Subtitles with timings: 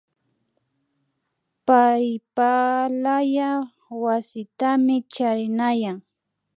[1.67, 3.49] Paypalaya
[4.03, 5.97] wasitami charinayan